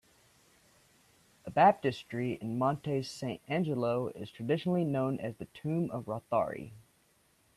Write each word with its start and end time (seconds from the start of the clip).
A 1.45 1.51
baptistery 1.51 2.39
in 2.41 2.57
Monte 2.57 3.03
Sant'Angelo 3.03 4.07
is 4.15 4.31
traditionally 4.31 4.83
known 4.83 5.19
as 5.19 5.35
the 5.35 5.45
"Tomb 5.53 5.91
of 5.91 6.05
Rothari". 6.05 6.71